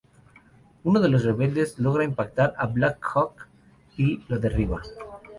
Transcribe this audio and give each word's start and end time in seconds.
Uno 0.83 0.99
de 0.99 1.09
los 1.09 1.23
rebeldes 1.23 1.77
logra 1.77 2.03
impactar 2.03 2.55
al 2.57 2.73
Black 2.73 2.97
Hawk 3.13 3.45
y 3.97 4.23
lo 4.29 4.39
derriba. 4.39 4.81